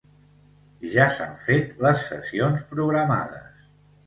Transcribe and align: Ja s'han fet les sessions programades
Ja 0.93 1.05
s'han 1.17 1.35
fet 1.49 1.75
les 1.87 2.01
sessions 2.07 2.65
programades 2.73 3.63